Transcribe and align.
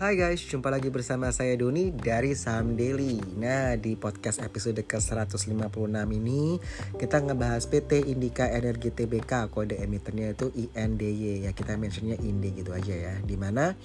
Hai 0.00 0.16
guys, 0.16 0.40
jumpa 0.48 0.72
lagi 0.72 0.88
bersama 0.88 1.28
saya 1.28 1.60
Doni 1.60 1.92
dari 1.92 2.32
Saham 2.32 2.72
Daily. 2.72 3.20
Nah, 3.36 3.76
di 3.76 4.00
podcast 4.00 4.40
episode 4.40 4.80
ke-156 4.80 5.52
ini 6.16 6.56
kita 6.96 7.20
ngebahas 7.20 7.68
PT 7.68 8.08
Indika 8.08 8.48
Energi 8.48 8.88
Tbk, 8.96 9.52
kode 9.52 9.76
emiternya 9.76 10.32
itu 10.32 10.48
INDY 10.56 11.44
ya. 11.44 11.52
Kita 11.52 11.76
mentionnya 11.76 12.16
INDY 12.16 12.64
gitu 12.64 12.72
aja 12.72 12.96
ya. 12.96 13.14
Di 13.20 13.36
mana 13.36 13.76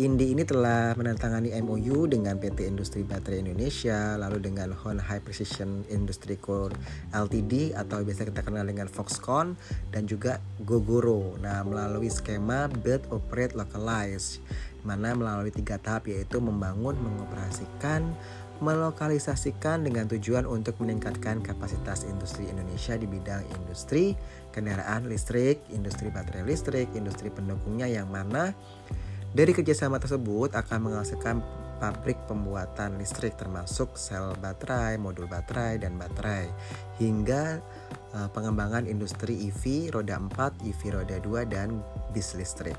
Indi 0.00 0.32
ini 0.32 0.40
telah 0.40 0.96
menandatangani 0.96 1.52
MOU 1.60 2.08
dengan 2.08 2.40
PT 2.40 2.64
Industri 2.64 3.04
Baterai 3.04 3.44
Indonesia, 3.44 4.16
lalu 4.16 4.40
dengan 4.40 4.72
Hon 4.72 4.96
High 4.96 5.20
Precision 5.20 5.84
Industry 5.92 6.40
Core 6.40 6.72
Ltd 7.12 7.76
atau 7.76 8.00
biasa 8.00 8.24
kita 8.24 8.40
kenal 8.40 8.64
dengan 8.64 8.88
Foxconn 8.88 9.52
dan 9.92 10.08
juga 10.08 10.40
Gogoro. 10.64 11.36
Nah, 11.44 11.60
melalui 11.68 12.08
skema 12.08 12.72
Build 12.72 13.04
Operate 13.12 13.52
Localize 13.52 14.40
mana 14.80 15.12
melalui 15.12 15.52
tiga 15.52 15.76
tahap 15.76 16.08
yaitu 16.08 16.40
membangun, 16.40 16.96
mengoperasikan, 16.96 18.16
melokalisasikan 18.64 19.84
dengan 19.84 20.08
tujuan 20.08 20.48
untuk 20.48 20.72
meningkatkan 20.80 21.44
kapasitas 21.44 22.08
industri 22.08 22.48
Indonesia 22.48 22.96
di 22.96 23.04
bidang 23.04 23.44
industri 23.60 24.16
kendaraan 24.56 25.04
listrik, 25.04 25.60
industri 25.68 26.08
baterai 26.08 26.48
listrik, 26.48 26.88
industri 26.96 27.28
pendukungnya 27.28 27.92
yang 27.92 28.08
mana 28.08 28.56
dari 29.32 29.56
kerjasama 29.56 29.96
tersebut 29.96 30.52
akan 30.52 30.78
menghasilkan 30.92 31.40
pabrik 31.80 32.20
pembuatan 32.30 32.94
listrik 33.00 33.34
termasuk 33.34 33.98
sel 33.98 34.38
baterai, 34.38 35.00
modul 35.00 35.26
baterai, 35.26 35.82
dan 35.82 35.98
baterai 35.98 36.46
hingga 37.02 37.58
uh, 38.14 38.28
pengembangan 38.30 38.86
industri 38.86 39.50
EV 39.50 39.90
roda 39.90 40.14
4, 40.14 40.62
EV 40.62 40.80
roda 40.94 41.16
2, 41.18 41.48
dan 41.50 41.82
bis 42.14 42.38
listrik. 42.38 42.78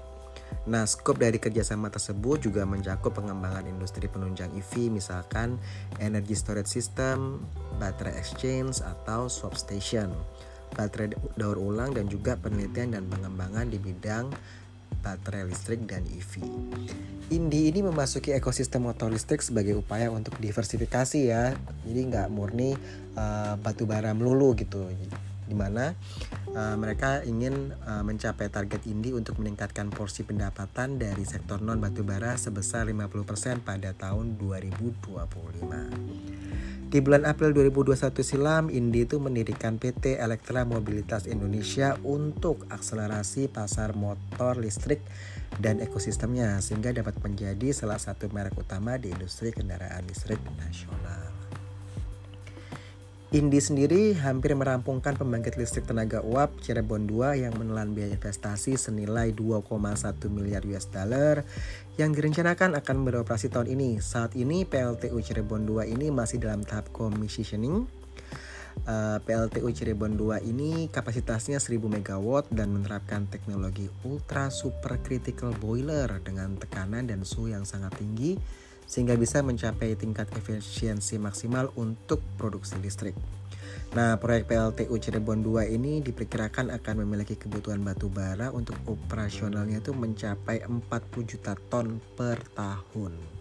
Nah, 0.69 0.87
skop 0.87 1.19
dari 1.19 1.41
kerjasama 1.41 1.91
tersebut 1.91 2.47
juga 2.47 2.63
mencakup 2.63 3.17
pengembangan 3.19 3.67
industri 3.67 4.07
penunjang 4.07 4.53
EV, 4.55 4.88
misalkan 4.93 5.59
energy 5.99 6.38
storage 6.38 6.71
system, 6.71 7.43
baterai 7.81 8.15
exchange, 8.15 8.79
atau 8.79 9.27
swap 9.27 9.59
station, 9.59 10.13
baterai 10.77 11.11
daur 11.35 11.59
ulang, 11.59 11.91
dan 11.91 12.07
juga 12.07 12.39
penelitian 12.39 12.95
dan 12.95 13.03
pengembangan 13.11 13.67
di 13.67 13.81
bidang 13.81 14.31
baterai 15.03 15.43
listrik 15.45 15.83
dan 15.83 16.07
EV. 16.07 16.39
Indi 17.29 17.67
ini 17.67 17.83
memasuki 17.83 18.31
ekosistem 18.31 18.87
motor 18.87 19.11
listrik 19.11 19.43
sebagai 19.43 19.75
upaya 19.75 20.07
untuk 20.07 20.39
diversifikasi 20.39 21.19
ya, 21.27 21.51
jadi 21.83 21.99
nggak 22.07 22.27
murni 22.31 22.73
uh, 23.19 23.59
batu 23.59 23.83
bara 23.83 24.15
melulu 24.15 24.55
gitu 24.55 24.87
di 25.43 25.55
mana 25.55 25.91
uh, 26.53 26.77
mereka 26.77 27.25
ingin 27.25 27.73
uh, 27.85 28.03
mencapai 28.05 28.49
target 28.49 28.85
Indi 28.85 29.13
untuk 29.13 29.37
meningkatkan 29.41 29.89
porsi 29.89 30.23
pendapatan 30.23 30.99
dari 31.01 31.25
sektor 31.25 31.59
non 31.59 31.81
batubara 31.81 32.37
sebesar 32.37 32.87
50% 32.87 33.65
pada 33.65 33.93
tahun 33.97 34.37
2025. 34.37 36.93
Di 36.93 37.01
bulan 37.01 37.25
April 37.25 37.57
2021 37.57 38.21
silam, 38.21 38.69
Indi 38.69 39.09
itu 39.09 39.17
mendirikan 39.17 39.81
PT 39.81 40.21
Elektra 40.21 40.61
Mobilitas 40.61 41.25
Indonesia 41.25 41.97
untuk 42.05 42.69
akselerasi 42.69 43.49
pasar 43.49 43.97
motor 43.97 44.61
listrik 44.61 45.01
dan 45.57 45.81
ekosistemnya 45.81 46.61
sehingga 46.61 46.93
dapat 46.93 47.17
menjadi 47.25 47.73
salah 47.73 47.97
satu 47.97 48.29
merek 48.29 48.53
utama 48.61 49.01
di 49.01 49.09
industri 49.09 49.49
kendaraan 49.49 50.05
listrik 50.05 50.38
nasional. 50.61 51.42
Indi 53.33 53.57
sendiri 53.57 54.13
hampir 54.13 54.53
merampungkan 54.53 55.17
pembangkit 55.17 55.57
listrik 55.57 55.89
tenaga 55.89 56.21
uap 56.21 56.53
Cirebon 56.61 57.09
2 57.09 57.41
yang 57.41 57.57
menelan 57.57 57.97
biaya 57.97 58.13
investasi 58.13 58.77
senilai 58.77 59.33
2,1 59.33 59.73
miliar 60.29 60.61
US 60.69 60.85
dollar 60.93 61.41
yang 61.97 62.13
direncanakan 62.13 62.77
akan 62.77 62.97
beroperasi 63.01 63.49
tahun 63.49 63.73
ini. 63.73 63.97
Saat 64.05 64.38
ini 64.38 64.69
PLTU 64.69 65.17
Cirebon 65.17 65.66
2 65.66 65.97
ini 65.97 66.13
masih 66.13 66.45
dalam 66.45 66.61
tahap 66.61 66.93
commissioning. 66.93 67.89
Uh, 68.85 69.17
PLTU 69.25 69.66
Cirebon 69.73 70.13
2 70.13 70.45
ini 70.45 70.93
kapasitasnya 70.93 71.57
1000 71.57 71.89
MW 71.89 72.53
dan 72.53 72.69
menerapkan 72.69 73.25
teknologi 73.25 73.89
ultra 74.05 74.53
super 74.53 75.01
critical 75.01 75.57
boiler 75.57 76.22
dengan 76.22 76.53
tekanan 76.53 77.09
dan 77.09 77.25
suhu 77.25 77.49
yang 77.49 77.66
sangat 77.66 77.97
tinggi 77.97 78.38
sehingga 78.85 79.17
bisa 79.17 79.41
mencapai 79.41 79.95
tingkat 79.97 80.29
efisiensi 80.35 81.17
maksimal 81.17 81.73
untuk 81.79 82.21
produksi 82.38 82.77
listrik. 82.79 83.16
Nah, 83.94 84.17
proyek 84.17 84.49
PLTU 84.49 84.97
Cirebon 84.97 85.45
2 85.45 85.69
ini 85.69 86.01
diperkirakan 86.01 86.73
akan 86.73 87.05
memiliki 87.05 87.38
kebutuhan 87.38 87.85
batu 87.85 88.09
bara 88.09 88.49
untuk 88.49 88.73
operasionalnya 88.89 89.85
itu 89.85 89.93
mencapai 89.93 90.66
40 90.66 91.29
juta 91.29 91.53
ton 91.69 92.01
per 92.17 92.41
tahun. 92.57 93.32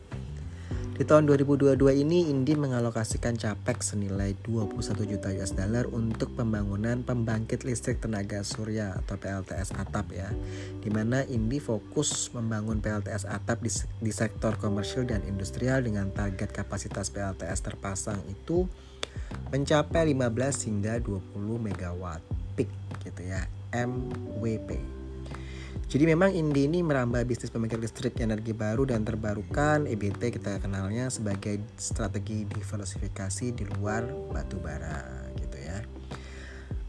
Di 1.02 1.10
tahun 1.10 1.26
2022 1.34 1.82
ini 1.98 2.30
Indi 2.30 2.54
mengalokasikan 2.54 3.34
capex 3.34 3.90
senilai 3.90 4.38
21 4.46 5.02
juta 5.02 5.34
US 5.34 5.50
dollar 5.50 5.90
untuk 5.90 6.30
pembangunan 6.38 7.02
pembangkit 7.02 7.66
listrik 7.66 7.98
tenaga 7.98 8.46
surya 8.46 8.94
atau 9.02 9.18
PLTS 9.18 9.74
atap 9.82 10.14
ya. 10.14 10.30
Di 10.78 10.94
mana 10.94 11.26
Indi 11.26 11.58
fokus 11.58 12.30
membangun 12.30 12.78
PLTS 12.78 13.26
atap 13.26 13.66
di, 13.66 13.74
di 13.98 14.14
sektor 14.14 14.54
komersial 14.62 15.02
dan 15.02 15.26
industrial 15.26 15.82
dengan 15.82 16.06
target 16.14 16.54
kapasitas 16.54 17.10
PLTS 17.10 17.66
terpasang 17.66 18.22
itu 18.30 18.70
mencapai 19.50 20.06
15 20.06 20.22
hingga 20.70 21.02
20 21.02 21.18
megawatt 21.66 22.22
peak 22.54 22.70
gitu 23.02 23.26
ya 23.26 23.42
MWP. 23.74 25.01
Jadi 25.92 26.08
memang 26.08 26.32
Indi 26.32 26.64
ini 26.64 26.80
merambah 26.80 27.20
bisnis 27.28 27.52
pembangkit 27.52 27.76
listrik 27.76 28.16
energi 28.24 28.56
baru 28.56 28.88
dan 28.88 29.04
terbarukan. 29.04 29.84
EBT 29.84 30.32
kita 30.32 30.56
kenalnya 30.56 31.12
sebagai 31.12 31.60
strategi 31.76 32.48
diversifikasi 32.48 33.52
di 33.52 33.68
luar 33.76 34.08
batu 34.32 34.56
bara 34.56 35.28
gitu 35.36 35.58
ya. 35.60 35.84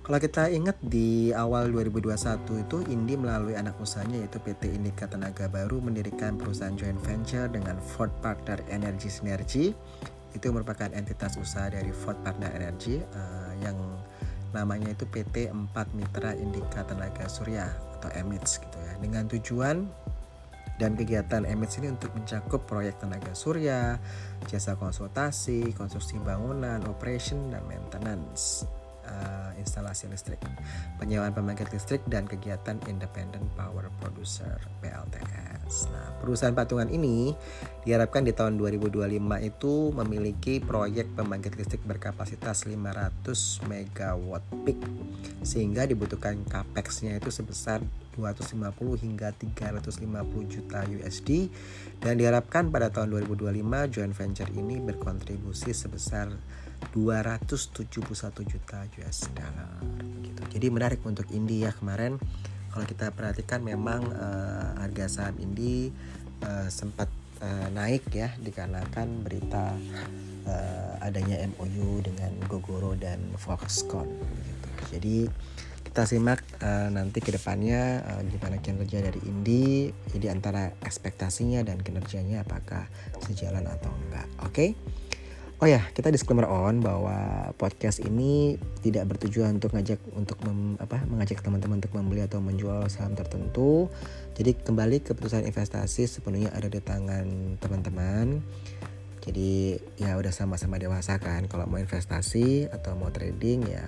Kalau 0.08 0.20
kita 0.24 0.48
ingat 0.52 0.80
di 0.80 1.36
awal 1.36 1.72
2021 1.76 2.64
itu 2.64 2.78
Indi 2.92 3.20
melalui 3.20 3.60
anak 3.60 3.76
usahanya 3.80 4.24
yaitu 4.24 4.40
PT 4.40 4.72
Indika 4.72 5.08
Tenaga 5.08 5.52
Baru 5.52 5.84
mendirikan 5.84 6.40
perusahaan 6.40 6.72
joint 6.76 7.00
venture 7.04 7.52
dengan 7.52 7.80
Ford 7.84 8.12
Partner 8.24 8.64
Energy 8.72 9.12
Synergy. 9.12 9.76
Itu 10.32 10.48
merupakan 10.56 10.92
entitas 10.96 11.36
usaha 11.36 11.68
dari 11.68 11.92
Ford 11.92 12.20
Partner 12.24 12.56
Energy 12.56 13.04
uh, 13.04 13.52
yang 13.60 13.76
namanya 14.56 14.96
itu 14.96 15.04
PT 15.12 15.52
4 15.52 15.72
Mitra 15.92 16.32
Indika 16.40 16.88
Tenaga 16.88 17.28
Surya 17.28 17.93
atau 18.04 18.12
EMITS 18.12 18.60
gitu 18.60 18.78
ya. 18.84 18.94
Dengan 19.00 19.24
tujuan 19.32 19.88
dan 20.76 21.00
kegiatan 21.00 21.48
EMITS 21.48 21.80
ini 21.80 21.88
untuk 21.96 22.12
mencakup 22.12 22.68
proyek 22.68 23.00
tenaga 23.00 23.32
surya, 23.32 23.96
jasa 24.52 24.76
konsultasi, 24.76 25.72
konstruksi 25.72 26.20
bangunan, 26.20 26.84
operation 26.92 27.48
dan 27.48 27.64
maintenance 27.64 28.68
uh, 29.08 29.52
instalasi 29.60 30.12
listrik, 30.12 30.40
penyewaan 31.00 31.32
pembangkit 31.32 31.72
listrik 31.72 32.04
dan 32.12 32.28
kegiatan 32.28 32.80
independent 32.92 33.44
power 33.56 33.88
producer 34.04 34.60
PLTS. 34.84 35.88
Nah, 35.90 36.20
perusahaan 36.20 36.52
patungan 36.52 36.92
ini 36.92 37.32
diharapkan 37.88 38.28
di 38.28 38.36
tahun 38.36 38.60
2025 38.60 39.20
itu 39.48 39.74
memiliki 39.96 40.60
proyek 40.60 41.16
pembangkit 41.16 41.56
listrik 41.56 41.84
berkapasitas 41.88 42.68
500 42.68 43.64
MW 43.68 44.32
peak 44.68 44.80
sehingga 45.44 45.88
dibutuhkan 45.88 46.44
capex-nya 46.48 47.20
itu 47.20 47.32
sebesar 47.32 47.84
250 48.14 49.04
hingga 49.04 49.34
350 49.34 50.54
juta 50.54 50.86
USD 50.86 51.50
dan 52.00 52.22
diharapkan 52.22 52.70
pada 52.70 52.94
tahun 52.94 53.26
2025 53.26 53.94
joint 53.94 54.14
venture 54.14 54.52
ini 54.54 54.78
berkontribusi 54.80 55.74
sebesar 55.74 56.30
271 56.92 57.90
juta 58.44 58.80
US 59.02 59.18
dollar 59.32 59.80
gitu. 60.22 60.42
Jadi 60.54 60.68
menarik 60.70 61.02
untuk 61.08 61.26
Indi 61.32 61.64
ya 61.64 61.72
kemarin 61.72 62.20
kalau 62.74 62.86
kita 62.90 63.14
perhatikan 63.14 63.62
memang 63.62 64.02
uh, 64.12 64.82
harga 64.82 65.06
saham 65.06 65.38
Indi 65.38 65.94
uh, 66.42 66.68
sempat 66.68 67.08
uh, 67.40 67.70
naik 67.70 68.10
ya 68.12 68.34
dikarenakan 68.42 69.22
berita 69.22 69.78
uh, 70.50 70.94
adanya 71.06 71.40
MOU 71.54 72.02
dengan 72.02 72.34
Gogoro 72.50 72.98
dan 72.98 73.22
Foxconn 73.38 74.10
gitu. 74.42 74.70
Jadi 74.98 75.18
kita 75.84 76.10
simak 76.10 76.42
uh, 76.64 76.90
nanti 76.90 77.20
ke 77.22 77.30
depannya 77.36 78.02
uh, 78.02 78.22
gimana 78.26 78.58
kinerja 78.60 79.04
dari 79.04 79.20
Indi 79.28 79.92
jadi 80.12 80.34
antara 80.34 80.74
ekspektasinya 80.82 81.62
dan 81.62 81.84
kinerjanya 81.84 82.42
apakah 82.42 82.90
sejalan 83.22 83.68
atau 83.68 83.92
enggak 83.92 84.28
oke 84.42 84.52
okay? 84.52 84.70
Oh 85.64 85.70
ya, 85.70 85.80
kita 85.96 86.12
disclaimer 86.12 86.44
on 86.44 86.84
bahwa 86.84 87.48
podcast 87.56 88.04
ini 88.04 88.60
tidak 88.84 89.16
bertujuan 89.16 89.64
untuk 89.64 89.72
ngajak 89.72 89.96
untuk 90.12 90.36
mem, 90.44 90.76
apa 90.76 91.08
mengajak 91.08 91.40
teman-teman 91.40 91.80
untuk 91.80 91.96
membeli 91.96 92.20
atau 92.20 92.44
menjual 92.44 92.92
saham 92.92 93.16
tertentu. 93.16 93.88
Jadi 94.36 94.60
kembali 94.60 95.08
keputusan 95.08 95.48
investasi 95.48 96.04
sepenuhnya 96.04 96.52
ada 96.52 96.68
di 96.68 96.84
tangan 96.84 97.56
teman-teman. 97.64 98.44
Jadi 99.24 99.80
ya 99.96 100.20
udah 100.20 100.36
sama-sama 100.36 100.76
dewasa 100.76 101.16
kan 101.16 101.48
kalau 101.48 101.64
mau 101.64 101.80
investasi 101.80 102.68
atau 102.68 103.00
mau 103.00 103.08
trading 103.16 103.64
ya 103.64 103.88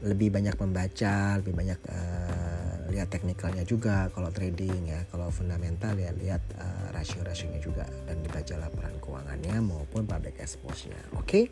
lebih 0.00 0.32
banyak 0.32 0.56
membaca, 0.56 1.36
lebih 1.40 1.52
banyak 1.52 1.80
uh, 1.88 2.88
lihat 2.90 3.08
teknikalnya 3.12 3.62
juga 3.62 4.10
kalau 4.10 4.32
trading 4.32 4.90
ya. 4.90 5.00
Kalau 5.12 5.30
fundamental 5.30 5.94
ya 5.96 6.10
lihat 6.16 6.42
uh, 6.58 6.90
rasio-rasionya 6.92 7.60
juga 7.62 7.86
dan 8.08 8.20
dibaca 8.24 8.54
laporan 8.58 8.94
keuangannya 8.98 9.56
maupun 9.62 10.04
public 10.04 10.40
expose-nya. 10.42 10.98
Oke 11.16 11.24
okay? 11.24 11.44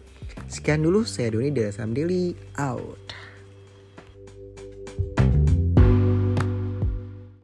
sekian 0.51 0.83
dulu. 0.83 1.07
Saya 1.07 1.33
Doni 1.33 1.55
dari 1.55 1.71
Sam 1.71 1.95
Daily 1.95 2.35
out 2.59 2.99